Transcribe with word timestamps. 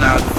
now. 0.00 0.33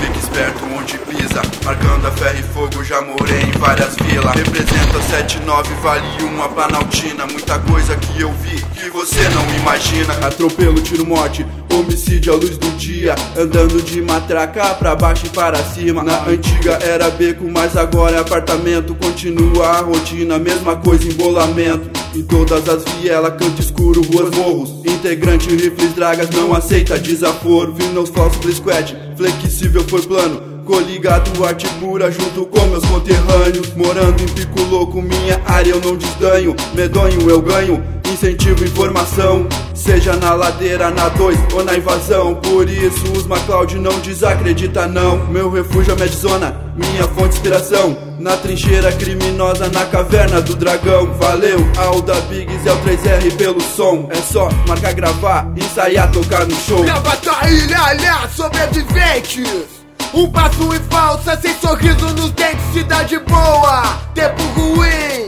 Ferro 2.15 2.39
e 2.39 2.43
fogo, 2.53 2.83
já 2.83 3.01
morei 3.01 3.41
em 3.41 3.51
várias 3.59 3.95
vilas. 3.95 4.33
Representa 4.35 5.01
79, 5.01 5.73
vale 5.75 6.23
uma 6.23 6.49
planaltina. 6.49 7.25
Muita 7.27 7.59
coisa 7.59 7.95
que 7.95 8.21
eu 8.21 8.31
vi 8.33 8.61
que 8.73 8.89
você 8.89 9.21
não 9.29 9.55
imagina. 9.55 10.13
Atropelo, 10.25 10.81
tiro 10.81 11.05
morte, 11.05 11.45
homicídio 11.71 12.33
à 12.33 12.35
luz 12.35 12.57
do 12.57 12.69
dia. 12.77 13.15
Andando 13.37 13.81
de 13.83 14.01
matraca 14.01 14.73
pra 14.75 14.95
baixo 14.95 15.27
e 15.27 15.29
para 15.29 15.57
cima. 15.57 16.03
Na 16.03 16.25
antiga 16.27 16.79
era 16.81 17.09
beco, 17.09 17.49
mas 17.49 17.77
agora 17.77 18.15
é 18.15 18.19
apartamento. 18.19 18.95
Continua 18.95 19.67
a 19.67 19.81
rotina, 19.81 20.39
mesma 20.39 20.75
coisa, 20.75 21.07
embolamento. 21.07 21.89
Em 22.15 22.23
todas 22.23 22.67
as 22.69 22.83
vielas, 22.95 23.33
canto 23.37 23.61
escuro, 23.61 24.01
ruas, 24.01 24.33
morros. 24.35 24.69
Integrante, 24.85 25.49
rifles, 25.49 25.93
dragas, 25.93 26.29
não 26.29 26.53
aceita 26.53 26.97
desaforo. 26.97 27.73
Vim 27.73 27.93
falsos 28.09 28.55
squad, 28.55 28.95
flexível 29.17 29.83
foi 29.95 30.01
plano. 30.01 30.41
Coligado, 30.65 31.45
arte 31.45 31.67
pura 31.79 32.11
junto 32.11 32.45
com 32.47 32.65
meus 32.67 32.83
conterrâneos. 32.85 33.73
Morando 33.75 34.21
em 34.21 34.27
pico 34.27 34.61
louco, 34.63 35.01
minha 35.01 35.39
área 35.45 35.71
eu 35.71 35.81
não 35.81 35.95
desdanho. 35.95 36.55
Medonho 36.73 37.29
eu 37.29 37.41
ganho, 37.41 37.83
incentivo 38.11 38.65
informação 38.65 39.47
Seja 39.73 40.15
na 40.15 40.33
ladeira, 40.33 40.89
na 40.89 41.09
2 41.09 41.37
ou 41.53 41.63
na 41.63 41.77
invasão. 41.77 42.35
Por 42.35 42.67
isso 42.67 43.11
os 43.15 43.27
MacLeod 43.27 43.77
não 43.77 43.99
desacredita 43.99 44.87
não. 44.87 45.27
Meu 45.27 45.49
refúgio 45.49 45.93
é 45.93 45.95
Medzona, 45.95 46.73
minha 46.75 47.03
fonte 47.03 47.29
de 47.29 47.35
inspiração. 47.35 47.95
Na 48.19 48.35
trincheira 48.35 48.91
criminosa, 48.91 49.69
na 49.69 49.85
caverna 49.85 50.41
do 50.41 50.55
dragão. 50.55 51.13
Valeu 51.19 51.59
ao 51.77 52.01
da 52.01 52.15
Biggs 52.21 52.65
e 52.65 52.69
ao 52.69 52.77
3R 52.77 53.37
pelo 53.37 53.61
som. 53.61 54.09
É 54.09 54.15
só 54.15 54.49
marcar, 54.67 54.93
gravar, 54.93 55.53
ensaiar, 55.55 56.11
tocar 56.11 56.45
no 56.47 56.55
show. 56.55 56.83
Gravatar, 56.83 57.53
ilha, 57.53 58.27
sobreviventes 58.29 59.84
um 60.15 60.31
passo 60.31 60.73
em 60.73 60.79
falsa, 60.89 61.37
sem 61.41 61.53
sorriso 61.59 62.05
nos 62.13 62.31
dentes, 62.31 62.63
cidade 62.71 63.19
boa, 63.19 63.99
tempo 64.13 64.41
ruim. 64.55 65.27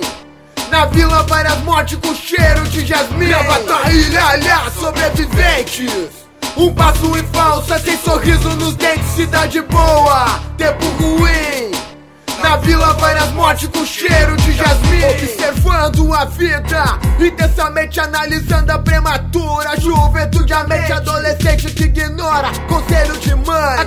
Na 0.71 0.85
vila 0.85 1.23
várias 1.23 1.57
mortes 1.63 1.99
com 2.02 2.16
cheiro 2.16 2.63
de 2.69 2.85
jasmim. 2.85 3.31
Avatar, 3.33 3.93
ilha, 3.93 4.38
ilha, 4.38 4.71
sobreviventes. 4.80 5.91
Um 6.55 6.73
passo 6.73 7.17
em 7.17 7.23
falsa, 7.27 7.77
sem 7.80 7.97
sorriso 7.97 8.49
nos 8.55 8.75
dentes, 8.75 9.09
cidade 9.09 9.61
boa, 9.61 10.39
tempo 10.58 10.85
ruim. 11.02 11.77
Na 12.41 12.55
vila 12.58 12.93
várias 12.93 13.31
mortes 13.31 13.67
com 13.67 13.83
cheiro 13.83 14.38
de 14.38 14.53
jasmim 14.53 15.03
Observando 15.03 16.13
a 16.13 16.25
vida 16.25 16.99
Intensamente 17.19 17.99
analisando 17.99 18.71
a 18.71 18.80
prematura 18.80 19.80
Juventude, 19.80 20.53
a 20.53 20.63
mente 20.65 20.86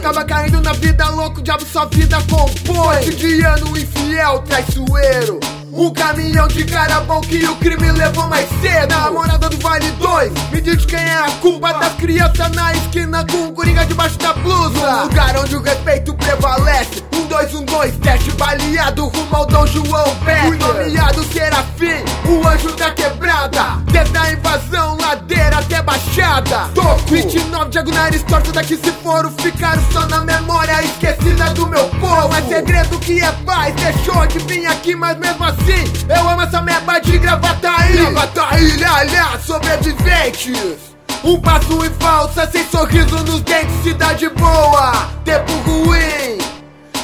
Acaba 0.01 0.25
caindo 0.25 0.63
na 0.63 0.73
vida 0.73 1.11
louco, 1.11 1.43
diabo 1.43 1.63
sua 1.67 1.85
vida 1.85 2.17
compõe 2.23 2.97
Cotidiano 3.05 3.77
infiel, 3.77 4.39
traiçoeiro 4.49 5.39
um 5.73 5.91
caminhão 5.91 6.49
de 6.49 6.65
cara 6.65 7.01
bom 7.01 7.21
que 7.21 7.45
o 7.47 7.55
crime 7.57 7.93
levou 7.93 8.27
mais 8.27 8.49
cedo. 8.61 8.93
A 8.93 9.11
morada 9.11 9.49
do 9.49 9.57
Vale 9.59 9.89
2, 9.93 10.33
me 10.51 10.61
diz 10.61 10.85
quem 10.85 10.99
é 10.99 11.19
a 11.19 11.31
culpa 11.41 11.73
das 11.75 11.95
crianças 11.95 12.51
na 12.51 12.73
esquina 12.75 13.25
com 13.31 13.47
o 13.47 13.53
coringa 13.53 13.87
debaixo 13.87 14.19
da 14.19 14.33
blusa. 14.33 14.97
Um 14.97 15.03
lugar 15.05 15.37
onde 15.39 15.57
o 15.57 15.63
respeito 15.63 16.13
prevalece. 16.15 17.05
Um, 17.15 17.27
dois, 17.27 17.55
um, 17.55 17.65
dois, 17.65 17.97
teste 17.99 18.33
baleado 18.33 19.07
rumo 19.07 19.37
ao 19.37 19.47
Dom 19.47 19.67
João 19.67 20.17
Pé. 20.25 20.43
O 20.49 20.57
nomeado 20.57 21.23
Serafim, 21.33 22.03
o 22.29 22.47
anjo 22.49 22.75
da 22.75 22.91
quebrada. 22.91 23.79
Desde 23.93 24.19
a 24.19 24.33
invasão, 24.33 24.99
ladeira 25.01 25.40
baixada. 25.83 26.71
Toco 26.75 27.01
29 27.09 27.71
diagonais 27.71 28.23
torto 28.23 28.53
daqui 28.53 28.77
se 28.77 28.93
foram. 29.03 29.31
Ficaram 29.33 29.83
só 29.93 30.07
na 30.07 30.21
memória 30.25 30.83
esquecida 30.85 31.45
do 31.55 31.67
meu 31.67 31.89
povo. 31.89 32.35
É 32.35 32.43
segredo 32.43 32.99
que 32.99 33.21
é 33.21 33.33
paz, 33.45 33.75
deixou 33.75 34.27
de 34.27 34.39
vir 34.41 34.67
aqui, 34.67 34.95
mas 34.95 35.19
mesmo 35.19 35.45
assim. 35.45 35.85
Eu 36.09 36.29
amo 36.29 36.43
essa 36.43 36.63
merda 36.63 37.01
de 37.01 37.19
Gravataí. 37.19 37.97
Gravataí, 37.97 38.65
ilha, 38.65 39.39
sobreviventes. 39.45 40.91
Um 41.23 41.39
passo 41.41 41.85
em 41.85 41.91
falsa, 42.01 42.51
sem 42.51 42.67
sorriso 42.69 43.17
nos 43.25 43.41
dentes, 43.43 43.83
cidade 43.83 44.29
boa, 44.31 45.09
tempo 45.25 45.53
ruim. 45.67 46.39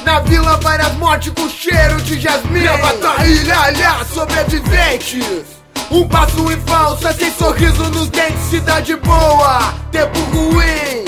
Na 0.05 0.21
vila 0.21 0.57
várias 0.59 0.93
mortes 0.95 1.33
com 1.35 1.49
cheiro 1.49 2.01
de 2.03 2.19
jasmim. 2.19 2.63
Gravataí, 2.63 3.33
ilha, 3.33 4.05
sobreviventes. 4.13 5.56
Um 5.91 6.07
passo 6.09 6.51
em 6.51 6.61
falsa, 6.63 7.13
sem 7.13 7.31
sorriso 7.33 7.83
nos 7.91 8.09
dentes, 8.09 8.43
cidade 8.51 8.97
boa, 8.97 9.73
tempo 9.93 10.19
ruim. 10.33 11.05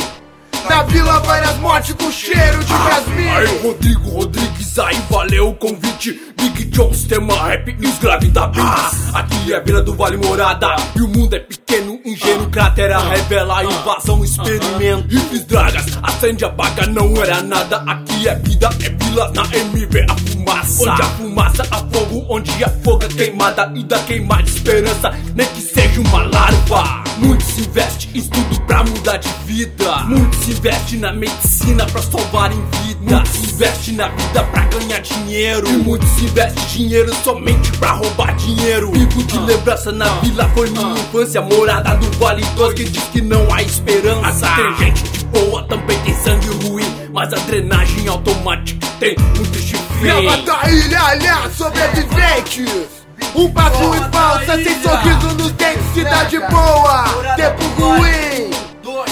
Na 0.69 0.83
vila 0.85 1.19
várias 1.21 1.48
mortes 1.59 1.95
com 1.95 2.11
cheiro 2.11 2.59
de 2.65 2.69
jasmim. 2.69 3.29
Aí, 3.29 3.63
Rodrigo 3.63 4.09
Rodrigues, 4.11 4.79
aí 4.79 5.01
valeu 5.11 5.49
o 5.49 5.55
convite. 5.55 6.21
Big 6.37 6.65
Jones, 6.67 7.05
tema 7.05 7.35
rap 7.35 7.77
e 7.79 7.87
os 7.87 7.99
graves 7.99 8.31
da 8.31 8.47
Beats. 8.47 9.15
Aqui 9.15 9.53
é 9.53 9.61
Vila 9.61 9.83
do 9.83 9.95
Vale 9.95 10.17
Morada. 10.17 10.77
E 10.95 11.03
o 11.03 11.09
mundo 11.09 11.35
é 11.35 11.41
pequeno, 11.41 12.01
ingênuo, 12.05 12.49
cratera 12.49 12.99
revela 12.99 13.65
invasão, 13.65 14.25
experimento. 14.25 15.15
E 15.15 15.19
fiz 15.19 15.45
dragas, 15.47 15.99
acende, 16.03 16.45
apaga, 16.45 16.87
não 16.87 17.17
era 17.23 17.43
nada. 17.43 17.79
Aqui 17.87 18.29
é 18.29 18.35
vida, 18.37 18.69
é 18.85 18.91
vila, 18.91 19.31
na 19.35 19.43
MV 19.57 20.07
a 20.09 20.17
fumaça. 20.17 20.91
Onde 20.91 21.03
a 21.03 21.07
fumaça, 21.07 21.63
a 21.71 21.79
fogo, 21.79 22.27
onde 22.29 22.65
a 22.65 22.69
foga 22.85 23.09
queimada. 23.09 23.73
E 23.75 23.83
da 23.83 23.99
queimada 24.01 24.49
esperança, 24.49 25.11
nem 25.35 25.47
que 25.49 25.61
seja 25.61 26.01
uma 26.01 26.23
larva. 26.23 27.08
Muito 27.19 27.45
se 27.45 27.61
investe 27.63 28.11
estudo 28.15 28.61
pra 28.63 28.85
mudar 28.85 29.17
de 29.17 29.29
vida. 29.45 29.99
Muito 30.05 30.37
se 30.37 30.53
investe 30.53 30.97
na 30.97 31.13
medicina 31.13 31.85
pra 31.87 32.03
salvar 32.03 32.53
em 32.53 32.65
vida. 32.83 33.17
Muito 33.17 33.29
se 33.29 33.51
investe 33.53 33.93
na 33.93 34.09
vida 34.09 34.45
pra 34.45 34.63
ganhar 34.65 35.01
dinheiro. 35.01 35.69
E 35.69 35.77
muito 35.79 36.07
se 36.07 36.25
investe 36.25 36.79
dinheiro 36.79 37.15
somente 37.25 37.73
pra 37.73 37.93
roubar 37.93 38.35
dinheiro. 38.37 38.93
Vivo 38.93 39.23
de 39.25 39.39
lembrança 39.41 39.91
na 39.93 40.07
vila, 40.21 40.49
foi 40.55 40.71
minha 40.71 40.93
infância. 40.93 41.41
Morada 41.41 41.97
do 41.97 42.11
Vale 42.19 42.45
2 42.57 42.75
que 42.75 42.85
diz 42.85 43.05
que 43.05 43.21
não 43.21 43.53
há 43.53 43.63
esperança. 43.63 44.49
Tem 44.55 44.77
gente 44.77 45.03
de 45.05 45.25
boa, 45.27 45.63
também 45.65 45.99
tem 46.01 46.15
sangue 46.17 46.49
ruim. 46.65 46.87
Mas 47.13 47.33
a 47.33 47.37
drenagem 47.37 48.09
automática 48.09 48.87
tem 49.01 49.17
muito 49.37 49.59
chifre. 49.59 49.79
Levanta 50.03 50.71
ilha, 50.71 51.17
ilha, 51.17 51.51
sobreviventes. 51.51 52.98
Um 53.35 53.51
passo 53.53 53.95
em 53.95 54.11
falsa, 54.11 54.57
sem 54.57 54.83
sorriso 54.83 55.35
nos 55.35 55.53
dentes, 55.53 55.93
cidade 55.95 56.39
boa, 56.39 57.05
tempo 57.37 57.63
ruim. 57.81 58.51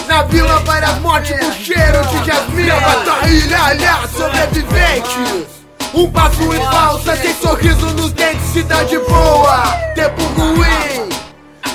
Na 0.08 0.22
vila 0.22 0.58
várias 0.60 0.98
mortes 1.00 1.38
com 1.38 1.52
cheiro 1.52 2.06
de 2.06 2.24
jasmim. 2.24 2.64
Levanta 2.64 3.28
ilha, 3.28 3.74
ilha, 3.74 4.08
sobreviventes. 4.08 5.46
Um 5.94 6.10
passo 6.10 6.42
em 6.54 6.60
falsa, 6.70 7.16
sem 7.16 7.34
sorriso 7.34 7.86
nos 7.94 8.12
dentes, 8.12 8.46
cidade 8.46 8.98
boa, 8.98 9.62
tempo 9.94 10.22
ruim. 10.22 11.08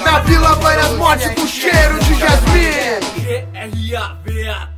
Na 0.03 0.19
vila 0.19 0.56
várias 0.56 0.91
mortes 0.94 1.31
com 1.35 1.47
cheiro 1.47 2.00
de 2.00 2.13
jasmim. 2.16 2.72
G-R-A-V-A-T-A-I 3.22 4.72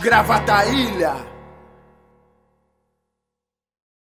Gravata 0.00 0.64
Ilha. 0.66 1.35